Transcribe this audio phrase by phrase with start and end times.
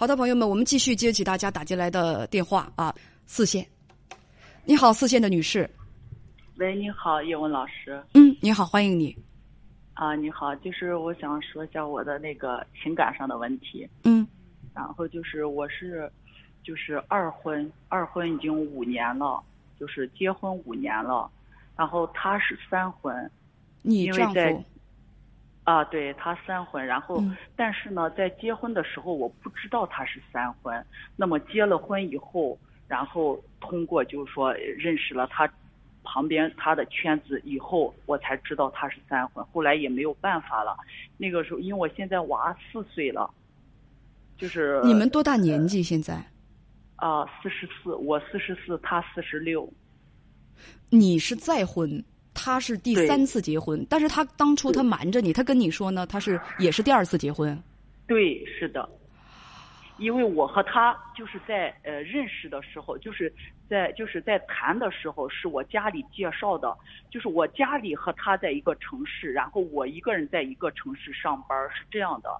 [0.00, 2.94] 好的，朋友们，我们继续接起大家打进来的电话啊，
[3.26, 3.66] 四线。
[4.64, 5.68] 你好，四线的女士。
[6.58, 8.00] 喂，你好，叶文老师。
[8.14, 9.12] 嗯，你好，欢迎你。
[9.94, 13.88] 啊，你好，就是我想说一下我的那个情感上的问题。
[14.04, 14.24] 嗯。
[14.72, 16.08] 然后就是我是，
[16.62, 19.42] 就是二婚，二婚已经五年了，
[19.80, 21.28] 就是结婚五年了。
[21.76, 23.28] 然后他是三婚。
[23.82, 24.64] 你丈夫。
[25.68, 27.22] 啊，对他三婚，然后
[27.54, 30.82] 但是呢，在结婚的时候我不知道他是三婚。
[31.14, 35.46] 那么结了婚以后，然后通过就是说认识了他
[36.02, 39.44] 旁边他的圈子以后，我才知道他是三婚。
[39.52, 40.74] 后来也没有办法了，
[41.18, 43.30] 那个时候因为我现在娃四岁了，
[44.38, 46.14] 就是你们多大年纪现在？
[46.96, 49.70] 啊，四十四，我四十四，他四十六。
[50.88, 52.02] 你是再婚？
[52.40, 57.60] 他是第三次结婚，但是他当初他瞒着你，他跟你说呢，他是也是第二次结婚。
[58.06, 58.88] 对，是的，
[59.98, 63.30] 因为我和他就是在呃认识的时候，就是
[63.68, 66.74] 在就是在谈的时候，是我家里介绍的，
[67.10, 72.30] 就是我家里和他在一个城市，然后我一个人在一个城市上班，是这样的，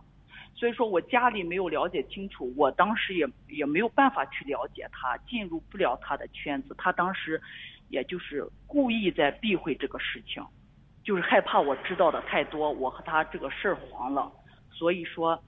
[0.54, 7.41] 所以说我家里没有了解清楚，我当时也也没有办法去了解他，进入不了他的圈子，他当时。
[7.89, 10.44] 也就是故意在避讳这个事情，
[11.05, 14.31] 就是害怕我知道的太多，我和他这个事儿黄了，
[14.70, 15.41] 所以说，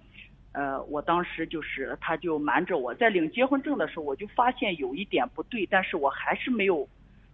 [0.52, 6.88] 呃，我当时就是他就瞒着我在领结婚证的时候，我就发现有一点不对，但是我还是没有，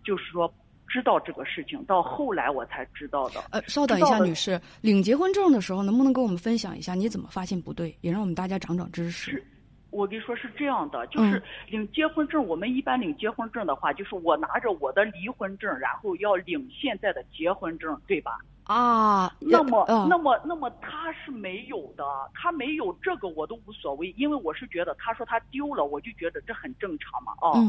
[0.05, 0.53] 就是说
[0.89, 3.43] 知道这个事情，到后来我才知道的。
[3.51, 9.43] 呃，稍等一下，女士，领结婚证的时候能不能跟我们分享一下你怎么发现不对，也让我们大家长长知识。
[9.91, 18.33] 我跟你说是这样的，就是领结婚证，我们一般领结婚证的话，就是我拿着我的离婚证，然后要领现在的结婚证，对吧？
[18.65, 27.65] 啊，那么，那么，那么他是没有的，他没有这个我都无所谓，因为我是觉得他说他丢了，我就觉得这很正常嘛，哦，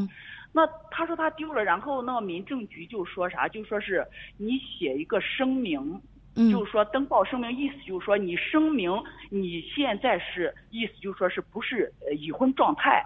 [0.51, 4.05] 那他说他丢了，然后那个民政局就说啥，就说是
[4.37, 6.01] 你写一个声明。
[6.51, 8.91] 就是说登报声明，意思就是说你声明
[9.29, 13.03] 你现在是意思就是说是不是已婚状态。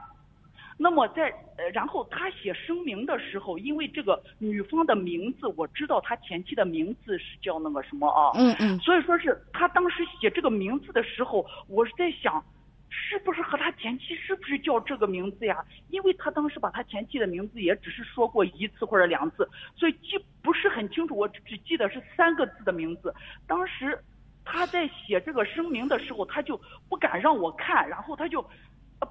[0.77, 8.31] 那么在呃，然后他写声明的时候，因为这个女方的名字我知道，他前妻的名字是叫那个什么啊？
[8.35, 8.79] 嗯嗯。
[8.79, 12.43] 所以说是他当时写这个名字的时候，我是在想。
[12.91, 15.65] 是不是和他前妻是不是叫这个名字呀？
[15.89, 21.17] 因为他当时把他前妻的名字也只是说过一次或者两次，所以记不是很清楚。
[21.17, 23.13] 我只记得是三个字的名字。
[23.47, 23.97] 当时
[24.43, 26.59] 他在写这个声明的时候，他就
[26.89, 28.45] 不敢让我看，然后他就。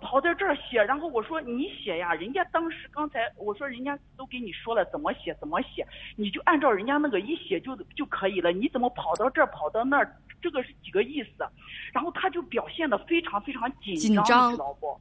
[0.01, 5.87] 跑在这儿写，然后我说你写呀，人家当时刚才我说人家都给你说了怎么写怎么写，
[6.17, 10.17] 你就按照人家那个一写就就可以了，你怎么跑到这儿跑到那儿？
[10.41, 11.45] 这个是几个意思？
[11.93, 14.99] 然后他就表现的非常非常紧张，知道不？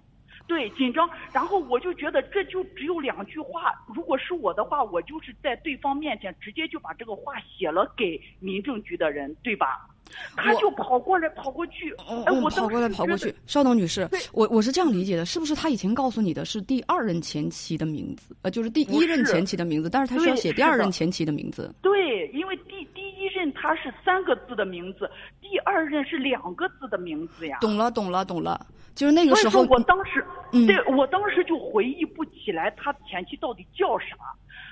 [0.47, 1.09] 对，紧张。
[1.31, 9.88] 然后我就觉得这就只有两句话，如果是我的话，我就是在对方面前直接就把这个话写了给民政局的人，对吧？
[10.35, 11.93] 他就跑过来跑过去，
[12.25, 13.33] 哎，我跑过来跑过去。
[13.45, 18.35] 稍等，女士，我我是这样理解的，是不是他以前告诉你的是第二任前妻的名字？
[18.41, 21.73] 呃，就是第一任前妻的名字，但是他需要写第二任前妻的名字。
[21.81, 25.09] 对，因为第第一任他是三个字的名字，
[25.41, 27.57] 第二任是两个字的名字呀。
[27.61, 28.65] 懂了，懂了，懂了。
[28.95, 34.15] 就是那个时候，我当时，对我当时就回忆不起来他前妻到底叫啥。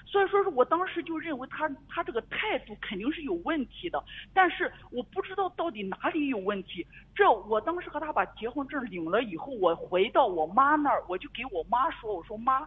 [0.09, 4.01] 所以说是我当时就认为他他这个态度肯定是有问题的，
[4.33, 6.87] 但是我不知道到底哪里有问题。
[7.13, 12.65] 这我当时和他把结婚证领了以后，我回到我妈那儿，我就给我妈说：“我说妈，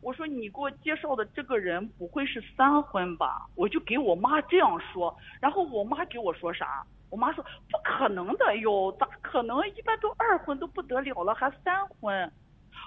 [0.00, 6.84] 我说你给我介绍的这个人不会是三婚吧？”我就给我妈这样说，然后我妈给我说啥？
[7.08, 9.60] 我妈说：“不可能的哟，咋可能？
[9.76, 12.32] 一般都二婚都不得了了，还三婚。”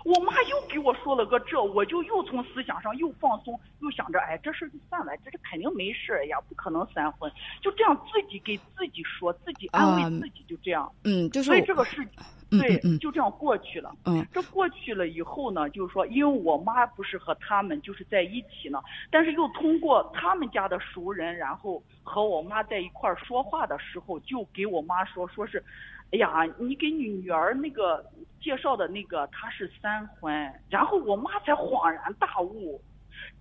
[0.04, 7.32] 我妈又给我说了个这，我就又从思想上又放松，又想着，哎，这事就算了，这是肯定没事呀，不可能三婚，
[7.62, 10.92] 就这样自己给自己说，自己安慰自己，就这样。
[11.06, 11.48] 嗯，就是。
[11.48, 12.06] 所以这个事，
[12.50, 13.96] 对，嗯，就这样过去了。
[14.06, 14.26] 嗯。
[14.34, 25.64] 这过去了以后呢，就是说，因为我妈不是和他们就是在一起呢，但是又通过他们家的熟人，然后和我妈在一块儿说话的时候，就给我妈说，说是。
[26.12, 28.06] 哎呀，你给你女儿那个
[28.44, 32.82] 介绍的那个他是三婚，然后我妈才恍然大悟，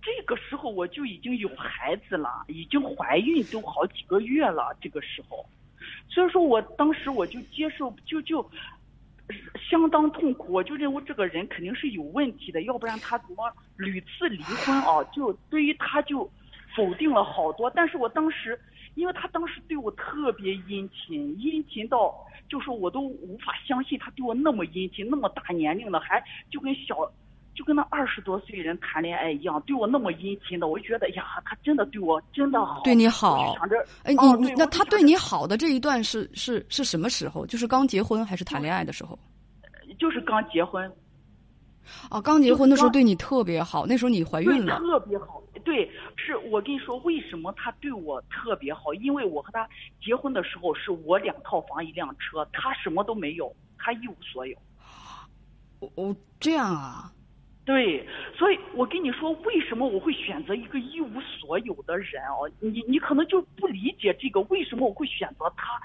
[0.01, 5.45] 这个时候我就已经有孩子了，已经怀孕都好几个月了，这个时候，
[6.07, 8.49] 所以说我当时我就接受就就
[9.69, 15.03] 相当痛苦，我就认为这个人肯定是有问题的，要不然他怎么屡次离婚啊？
[15.13, 16.31] 就对于他就
[16.75, 18.57] 否定了好多，但是我当时。
[18.95, 22.13] 因为他当时对我特别殷勤，殷勤到
[22.47, 26.95] 就是我都无法相信他对我那么殷勤，那么大年龄了还就跟小。
[27.55, 33.53] 就跟那二十多岁人谈恋爱一样，对我那么殷勤的，我就觉得呀，他真的对我真的好，对你好。
[33.53, 37.45] 想着，哎，你你那他对你好的这一段是是是什么时候？
[37.45, 39.19] 就是刚结婚还是谈恋爱的时候？
[39.99, 40.91] 就是刚结婚。
[42.09, 44.79] 哦，刚结婚的时候对你特别好，那时候你怀孕了。
[44.79, 48.93] 特别好，对，是我跟你说，为什么他对我特别好？
[48.93, 49.67] 因为我和他
[50.01, 54.57] 结婚的时候是我两套房一辆车，他什么都没有，他一无所有。
[55.95, 57.11] 哦，这样啊。
[57.65, 58.05] 对，
[58.35, 62.49] 所以我跟你说，为什么我会选择一个一无所有的人哦？
[62.59, 65.79] 你你可能就不理解这个为什么我会选择他，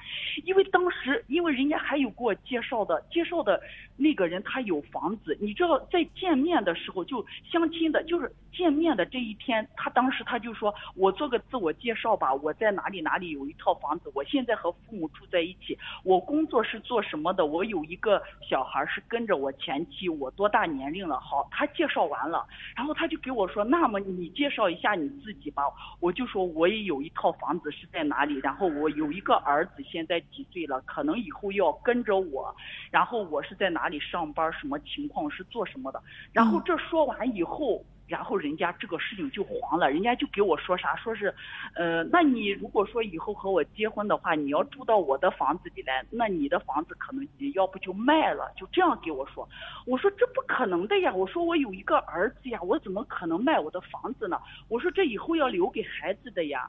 [0.45, 3.63] 因为当时因为人家还有给我介绍的介绍的
[3.97, 21.21] 那个人他有房子，你知道在见面的时候就相亲的，就是见面的这一天，他当时他就说我做个自我介绍吧，我在哪里哪里有一套房子，我现在和父母住在一起，我工作是做什么的，我有一个小孩是跟着我前妻，我多大年龄了？
[21.21, 21.68] 好，他。
[21.69, 25.63] 介绍完了，然后他就给我说：“那么你介绍一下你自己吧。”
[26.01, 30.81] 我就说：“我也有一套房子是在哪里，然后我有一个儿子，现在几岁了？
[30.83, 32.55] 可能以后要跟着我。
[32.91, 34.53] 然后我是在哪里上班？
[34.53, 35.31] 什么情况？
[35.31, 37.85] 是做什么的？”然后这说完以后。
[38.09, 41.33] 然后人家这个事情就黄了，人家就给我说啥，说是，
[41.75, 49.47] 呃，那你如果说以后和我结婚的话，你要住到我的房子里来，那你的房子可能你要不就卖了，就这样给我说。
[49.87, 54.41] 我说这不可能的呀，我说我有一个儿子呀，我怎么可能卖我的房子呢？
[54.69, 56.67] 我说这以后要留给孩子的呀，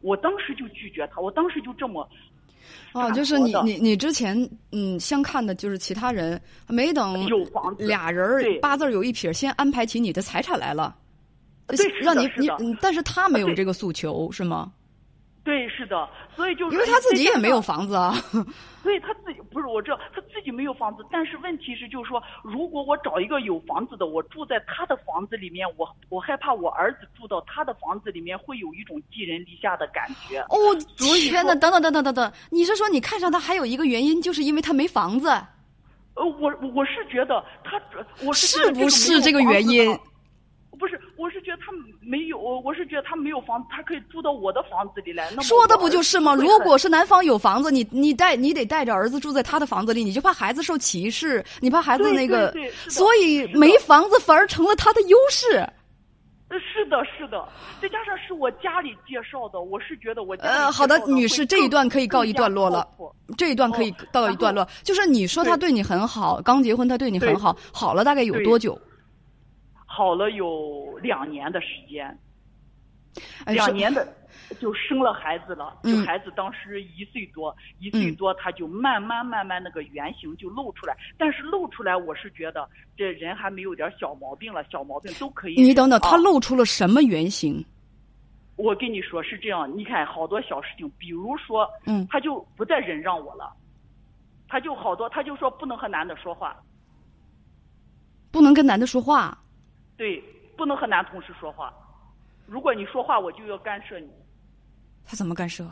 [0.00, 2.08] 我当时就拒绝他，我当时就这么。
[2.92, 7.26] 哦，就是你你你之前嗯相看的就是其他人，没等
[7.78, 10.96] 俩人八字有一撇，先安排起你的财产来了，
[12.00, 12.28] 让你
[12.58, 14.72] 你，但是他没有这个诉求是吗？
[15.48, 16.06] 对，是的，
[16.36, 18.14] 所以就是因为他自己也没有房子啊。
[18.82, 30.38] 对他自己不是我知道他自己没有房子，但是问题是就是说，如果我找一个有房子的，我住在他的房子里面，我我害怕我儿子住到他的房子里面会有一种寄人篱下的感觉。
[30.50, 30.58] 哦，
[30.98, 31.54] 天哪！
[31.54, 35.28] 等等等等等等，你是说你看上他还有一个原因，就是因为他没房子？
[35.28, 37.80] 呃，我我是觉得他，
[38.22, 39.98] 我是不是这个原因？
[41.58, 45.30] 他没有，我是觉得他没有房子，他可以住到我的房子里来。
[45.36, 46.34] 那说的不就是吗？
[46.34, 52.54] 如果是男方有房子，你你带你得带着儿子住在他的房子里，你就怕孩子受歧视，你怕孩子那个，
[52.88, 55.66] 所以没房子反而成了他的优势。
[56.50, 57.46] 是的，是的，
[57.82, 62.88] 再加上是我家里介绍的，我是觉得我呃，好的，女士，这一段可以告一段落了，
[63.36, 64.66] 这一段可以告一段落。
[64.82, 68.80] 就是你说他对你很好，刚结婚他对你很好，好了大概有多久？
[69.90, 72.16] 好了有两年的时间，
[73.46, 74.06] 两年的
[74.60, 85.54] 就生了孩子了，就孩子当时一岁多，一岁多他就慢慢慢慢那个原型就露出来，但是露出来我是觉得这人还没有点小毛病了，小毛病都可以。
[85.60, 87.64] 你等等，他露出了什么原型？
[88.56, 93.50] 我跟你说是这样，你看好多小事情，比如说，嗯，他就不再忍让我了，
[94.48, 96.56] 他就好多，他就说不能和男的说话，
[98.30, 99.36] 不能跟男的说话。
[99.98, 100.22] 对，
[100.56, 101.70] 不能和男同事说话。
[102.46, 104.08] 如果你说话，我就要干涉你。
[105.04, 105.68] 他怎么干涉？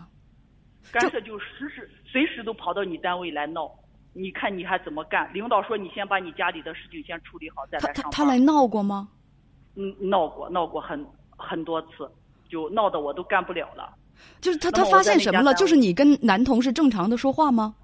[0.92, 3.70] 干涉就时时随时都跑到你单位来闹。
[4.12, 5.32] 你看你还怎么干？
[5.32, 8.02] 领导说你先把你家里的事情先处理好，再来上班。
[8.04, 9.08] 他他来闹过吗？
[9.74, 11.06] 嗯，闹过，闹过很
[11.36, 12.10] 很多次，
[12.48, 13.94] 就闹得我都干不了了。
[14.40, 15.54] 就是他他发现什么了？
[15.54, 17.74] 就是你跟男同事正常的说话吗？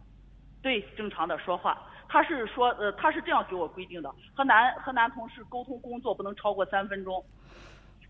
[0.62, 1.78] 对，正常的说话。
[2.12, 7.24] 他是说，呃，他是这样给我规定的，和男和男同事沟通工作不能超过三分钟，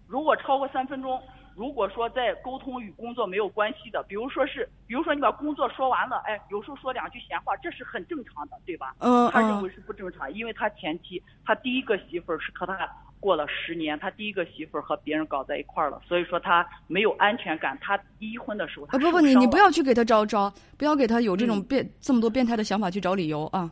[0.09, 1.23] 如果超过三分钟，
[1.55, 8.93] 如果说在沟通与工作没有关系的，比如说是，比如说你把工作说完了，哎，有时候说两句闲话，这是很正常的，对吧？
[8.99, 12.77] 嗯他认为是不正常，因为他前妻，他第一个媳妇儿是和他
[13.21, 17.79] 过了十年，他第一个媳妇儿和别人搞在一块儿了，所以说他没有安全感。
[17.81, 23.71] 他离婚的时候，啊不不，你你不要去给他招招，不要给他有这种变这么多变态的想法去找理由啊。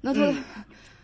[0.00, 0.20] 那他，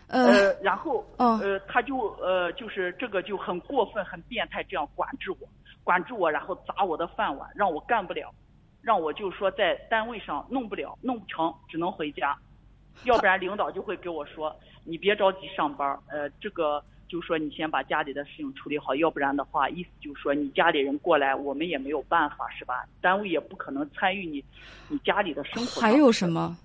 [0.07, 5.37] 呃，然后，呃，他就呃，就是这个就很过分、很变态，这样管制我，
[5.83, 8.33] 管制我，然后砸我的饭碗，让我干不了，
[8.81, 12.37] 让我就说在单位上弄不了，弄不成，只能回家，
[13.05, 22.85] 要不然领导就会给我说，你别着急上班，呃，这个就说你先把家里的事情处理好，要不然的话，意思就是说你家里人过来，我们也没有办法，是吧？
[23.01, 24.43] 单位也不可能参与你，
[24.89, 25.81] 你家里的生活。
[25.81, 26.55] 还有什么？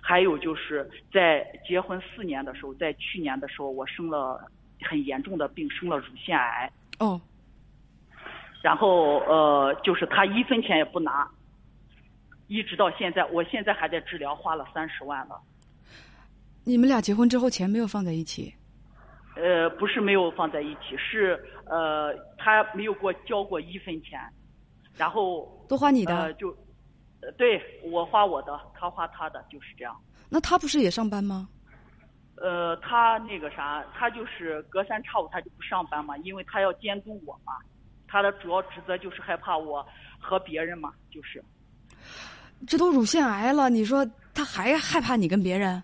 [0.00, 4.50] 还有就是在结婚四年的时候，在去年的时候，我生了
[4.82, 6.70] 很严重的病，生了乳腺癌。
[6.98, 7.20] 哦。
[8.62, 11.26] 然后呃，就是他一分钱也不拿，
[12.46, 15.40] 一直到现在，我现在还在治疗，花了三十万了。
[16.64, 18.54] 你们俩结婚之后钱没有放在一起？
[19.36, 24.20] 呃，不是没有放在一起，是呃，他没有给我交过一分钱，
[24.96, 26.54] 然后都花你的，呃，就，呃，
[27.36, 29.94] 对我花我的，他花他的，就是这样。
[30.28, 31.48] 那他不是也上班吗？
[32.36, 37.52] 呃，他那个啥，他就是隔三差五他就不上班嘛，因为他要监督我嘛，
[38.08, 39.86] 他的主要职责就是害怕我
[40.18, 41.44] 和别人嘛，就是。
[42.66, 45.82] 这都乳腺癌了，你说他还害怕你跟别人？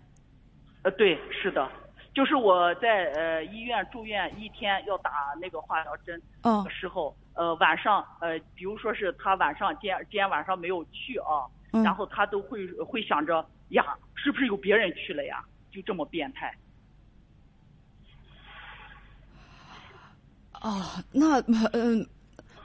[0.83, 1.69] 呃，对，是的，
[2.17, 11.45] 就是我在呃医院住院一天要打那个化疗针的时候，呃晚上呃比如说是他晚上今今天晚上没有去啊，
[11.85, 15.45] 然后他都会会想着呀，是不是有别人去了呀？
[15.71, 16.57] 就这么变态。
[20.63, 20.83] 哦，
[21.13, 21.39] 那
[21.75, 22.07] 嗯。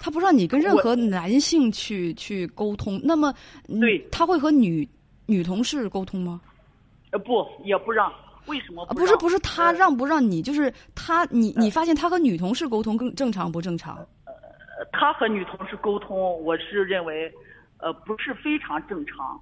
[0.04, 3.32] 他不让你跟任何男性去去沟通，那么
[3.80, 4.90] 对他会和女
[5.28, 6.42] 女同事沟通吗？
[7.12, 8.12] 呃，不，也不让。
[8.52, 8.86] 为什么？
[8.88, 10.42] 不是不是，他让不让你？
[10.42, 13.96] 就是他，你你发现他和女同事沟通更正常不正常？
[14.26, 14.34] 呃，
[14.92, 17.32] 他和女同事沟通，我是认为，
[17.78, 19.40] 呃，不是非常正常。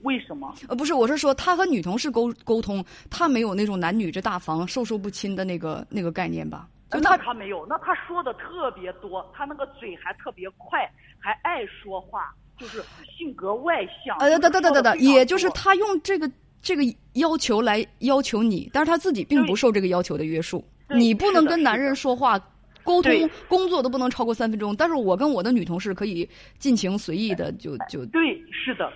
[0.00, 0.54] 为什么？
[0.68, 6.66] 呃，不是，我是说他和女同事沟沟通，他没有那种男女之大防、授受不亲的那个那个概念吧？
[6.90, 12.82] 就那他没有，那他说的特别多，他那个嘴还特别快，还爱说话，就是
[13.16, 14.16] 性格外向。
[14.18, 16.30] 呃，等等等等等，也就是他用这个
[16.62, 16.82] 这个
[17.14, 20.64] 要求来要求你，但是他自己并不受这个要求的约束。
[20.88, 22.38] 你不能跟男人说话
[22.84, 23.12] 沟通
[23.48, 26.28] 工作都不能超过三分钟，但是我跟我的女同事可以
[26.58, 28.06] 尽情随意的就就。
[28.06, 28.92] 对，是的，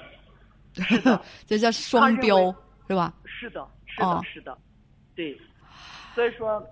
[0.74, 2.54] 是的， 这叫双标
[2.88, 3.12] 是吧？
[3.24, 4.58] 是的，是的，是的，
[5.14, 5.36] 对，
[6.14, 6.64] 所以说。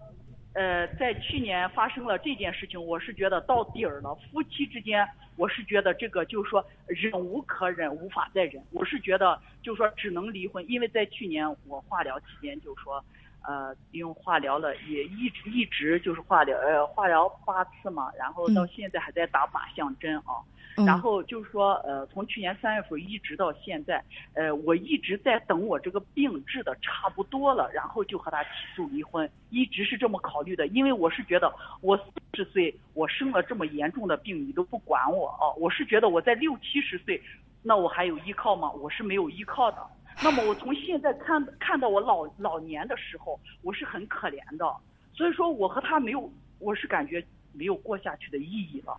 [0.55, 4.15] 呃，在去年发生了这件事情，我是觉得到底儿了。
[4.15, 5.07] 夫妻之间，
[5.37, 8.63] 我是觉得这个就是说忍无可忍，无法再忍。
[8.71, 13.05] 我是觉得就是说只能离婚，因为在去年我化疗期间，就是说，
[13.47, 20.43] 呃，用化疗了，也一直一直就是化疗，呃，化疗八次嘛，然后到现在还在打靶向针啊。
[20.85, 30.67] 然后就是说，呃，从去年三月份一直到现在，呃，我一直在等我这个病治的差不多了，然后就和他起诉离婚，一直是这么考虑的。
[30.67, 37.23] 因为我是觉得，我四十岁我生了这么严重的病，你都不管我哦，我是觉得我在六七十岁，
[37.63, 38.69] 那我还有依靠吗？
[38.73, 39.79] 我是没有依靠的。
[40.23, 44.65] 那么我从现在看看到我老老年的时候，我是很可怜的。
[45.13, 48.97] 所以说，我和他没有，我是感觉没有过下去的意义了。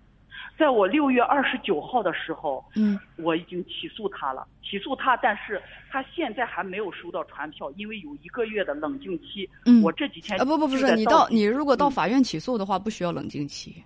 [0.57, 9.49] 在我六月二十九号的时候，嗯，我已经起诉他了，起诉他，但是他现在还没有收到传票，因为有一个月的冷静期。
[9.65, 13.83] 嗯，我这几天啊不不不是你到你如果到法院起诉的话，不需要冷静期，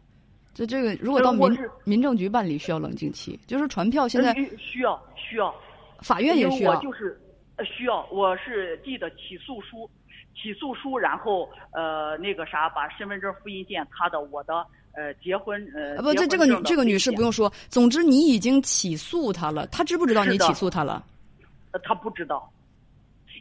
[0.54, 5.54] 就这个如果到民民政局办理需要冷静期，就是传票现在需要需要，
[6.02, 7.20] 法院也需要，我就是
[7.66, 9.90] 需要，我是递的起诉书，
[10.36, 14.66] 起诉书，然后呃那个啥，把身份证复印件，他的我的。
[14.92, 17.50] 呃，结婚呃，不，这这个女这个女士不用说。
[17.70, 21.06] 总之，你已经起诉他了，他知不知道你起诉他了？
[21.72, 22.52] 呃，他不知道，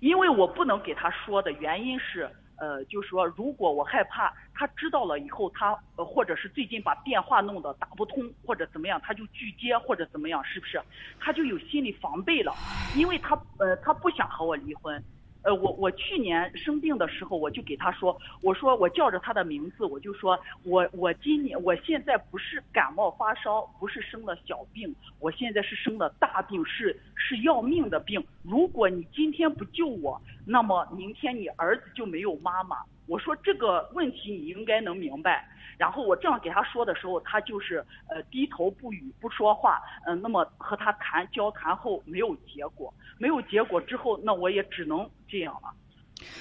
[0.02, 10.80] 因为我不能给他说的原因是，呃，就是说，如果我害怕他知道了以后，他呃，或者是最近把电话弄得打不通，或者怎么样，他就拒接或者怎么样，是不是？
[11.18, 12.58] 他就有心理防备了，
[12.92, 15.02] 因为他呃，他不想和我离婚。
[15.42, 28.22] 呃，我我去年生病的时候，我就给他说，我说我叫着他的名字，我就说我我今年我现在不是感冒发烧，不是生了小病，我现在是生了大病，是是要命的病。
[28.42, 32.76] 如果你今天不救我，那么明天你儿子就没有妈妈。
[33.06, 35.48] 我说这个问题你应该能明白。
[35.78, 37.76] 然后我这样给他说的时候，他就是
[38.10, 39.80] 呃低头不语不说话。
[40.06, 45.70] 嗯，那么和他谈交谈后没有结果，没有结果之后，那我也只能这样了。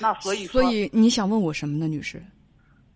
[0.02, 2.20] 那所以所以你想问我什么呢，女士？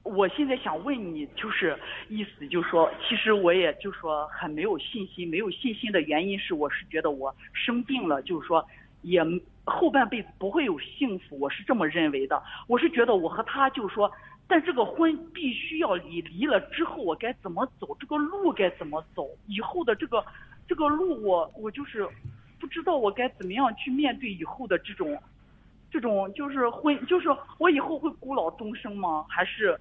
[0.01, 1.79] 我现在想问你，就是
[2.09, 8.67] 意思就是说，其实我也就说很没有信心，没有信心的原因是，我是觉得我生病了，就是说
[9.03, 9.23] 也
[9.63, 12.41] 后半辈子不会有幸福，我是这么认为的。
[12.65, 14.11] 我是觉得我和他就是说。
[14.51, 17.95] 但这个婚必须要离，离了之后我该怎么走？
[17.97, 19.25] 这个路该怎么走？
[19.47, 20.21] 以后的这个
[20.67, 22.05] 这个路，我我就是
[22.59, 25.17] 不知道我该怎么样去面对以后的这种
[25.89, 27.29] 这种就是婚，就是
[27.59, 29.25] 我以后会孤老终生吗？
[29.29, 29.79] 还是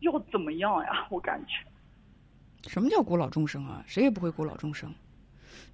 [0.00, 1.06] 要怎么样呀？
[1.08, 3.82] 我感觉什么叫孤老终生啊？
[3.86, 4.94] 谁也不会孤老终生，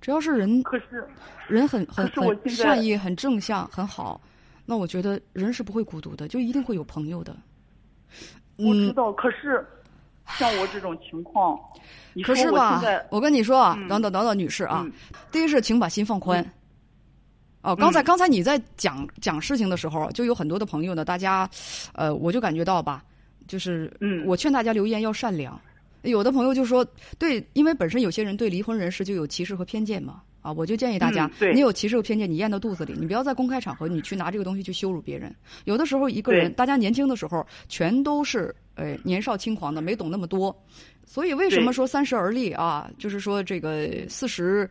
[0.00, 1.04] 只要是人，可是
[1.48, 4.20] 人很很很善意、很正向、很好，
[4.64, 7.36] 那我觉得人是不会孤独的，就一定会有朋友的。
[8.56, 9.64] 我知道，可是，
[10.36, 11.58] 像我这种情况，
[12.24, 14.86] 可是吧，我跟你说啊，等等等等，女士啊，
[15.30, 16.44] 第一是请把心放宽。
[17.60, 21.48] 哦，刚才刚才你在讲讲事情的时候，就有很多的朋友呢，大家，
[21.92, 23.04] 呃，我就感觉到吧，
[23.46, 25.60] 就是，嗯，我劝大家留言要善良。
[26.02, 26.86] 有的朋友就说，
[27.18, 30.22] 对，因为本身有些人对离婚人士就有歧视和偏见嘛。
[30.48, 35.34] 啊，我就建议大家，你有歧视有偏见，你咽到肚子里，你不要在公开场合你去拿这个东西去羞辱别人。
[35.64, 40.56] 有的时候一个人，大家年轻的时候全都是呃年少轻狂的，没懂那么多。
[41.04, 42.86] 所以为什么说三十而立啊？
[42.98, 44.68] 就是说这个四十，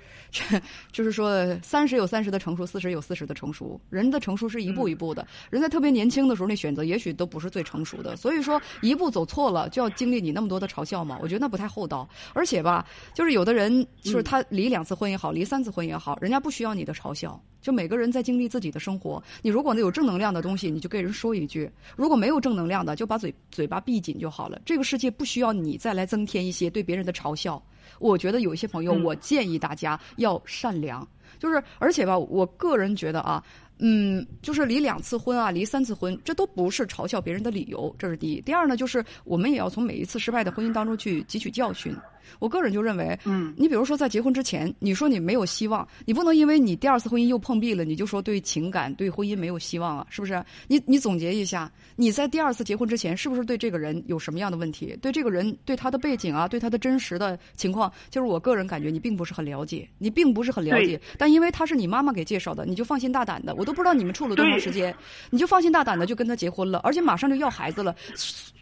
[0.91, 3.81] 就是说三十有三十的成熟，四十有四十的成熟。
[3.89, 8.15] 人的成熟是一步一步的，人在特别年轻的时候那选择也许都不是最成熟的。
[8.15, 11.17] 所以说一步走错了就要经历你那么多的嘲笑嘛？
[11.23, 12.07] 我觉得那不太厚道。
[12.33, 12.85] 而且吧，
[13.15, 17.41] 就是有的人就是他离两次婚也好，离三次婚也好，人家不需要你的嘲笑。
[17.67, 24.57] 就每个人在经历自己的生活，你如果有正能量的东西，你就跟人说一句；如果没有正能量的，就把嘴嘴巴闭紧就好了。
[24.63, 27.61] 这个世界不需要你再来增添一些对别人的嘲笑。
[27.99, 31.05] 我觉得有一些朋友，我建议大家要善良，
[31.39, 33.43] 就是而且吧，我个人觉得啊，
[33.79, 38.41] 嗯，就是离两次婚啊，离三次婚，这都不是嘲笑别人的理由，这是第一。
[38.41, 41.95] 第二呢，就是我们也要从每一次失败的婚姻当中去汲取教训。
[42.39, 50.43] 我个人就认为，嗯，你比如说在结婚之前，你说你没有希望，你不能因为你第二次婚姻又碰壁了，你就说对情感、对婚姻没有希望啊，是不是？
[50.67, 54.93] 你你总结一下，你在第二次结婚之前，是不是对这个人有什么样的问题？
[55.01, 60.99] 对这个人、对他的背景啊，对他的真实的情况，就是我个人感觉你并不是很了解，你并不是很了解。
[61.17, 64.95] 但因为他是你妈妈给介绍的，你就放心大胆的，我都不知道你们处了多长时间，
[65.29, 67.93] 你就放心大胆的就跟他结婚了，而且马上就要孩子了。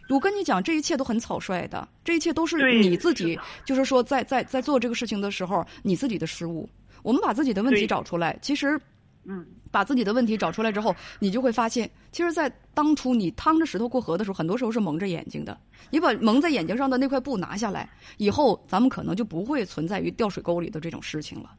[0.08, 6.68] 我跟你讲，这一切都很草率的，这一切都是你自己，就是说，在在在做这个事情的时候，你自己的失误。
[7.04, 8.80] 我们把自己的问题找出来，其实，
[9.26, 15.56] 嗯，把自己的问题找出来之后，你就会发现，其实，在当初你趟着石头过河的时候，很多时候是蒙着眼睛的。
[15.90, 21.50] 你把蒙在眼睛上的那块布拿下来，以后咱们可能就不会存在于掉水沟里的这种事情了。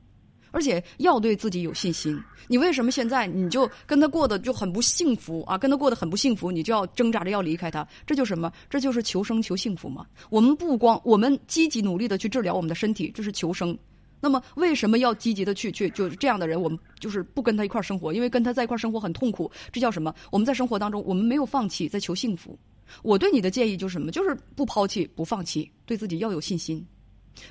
[0.52, 2.20] 而且要对自己有信心。
[2.48, 5.58] 你为什么现在你就跟他过得就很不幸福啊？
[5.58, 7.86] 跟他过得很不幸福，你就要挣扎着要离开他？
[8.06, 8.52] 这就什么？
[8.70, 10.06] 这就是求生求幸福嘛。
[10.30, 13.78] 我们不光我们积极努力的去治疗我们的身体，这是求生。
[14.20, 16.60] 那么为什么要积极的去去就是这样的人？
[16.60, 19.52] 我们就是不跟他一块生活，因为跟他在一块生活很痛苦。
[19.72, 20.14] 这叫什么？
[20.32, 22.58] 我们在生活当中，我们没有放弃，在求幸福。
[23.04, 24.10] 我对你的建议就是什么？
[24.12, 26.84] 就是不抛弃，不放弃，对自己要有信心。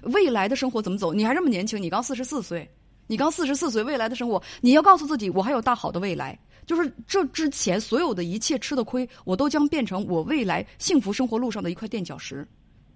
[0.03, 1.13] 未来的生活怎么走？
[1.13, 2.69] 你还这么年轻，你刚四十四岁。
[3.07, 6.39] 你刚四十四岁，未来的生活，你要告诉自己，我还有大好的未来。
[6.67, 12.47] 就是这之前所有的一切吃的亏，我都将变成我未来幸福生活路上的一块垫脚石。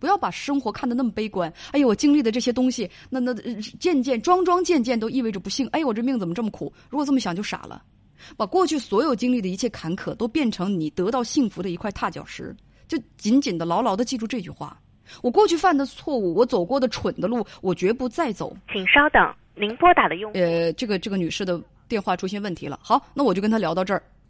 [0.01, 1.53] 不要把生活看得那么悲观。
[1.71, 3.35] 哎呦，我经历的这些东西，那那
[3.79, 5.69] 渐渐桩桩件件都意味着不幸。
[5.69, 6.73] 哎，我这命怎么这么苦？
[6.89, 7.83] 如果这么想就傻了。
[8.37, 12.55] 把过去所有经历的一切坎坷，都变成你得到幸福的一块踏脚石。
[12.89, 14.77] 就紧紧的、牢牢的记住这句话：
[15.23, 18.57] 我过去犯的错误，我走过的蠢的路，我绝不再走。
[18.73, 19.23] 请稍等。
[19.61, 22.79] 您拨打的用呃，这个这个女士的电话出现问题了。
[22.83, 24.03] 好，那我就跟她聊到这儿。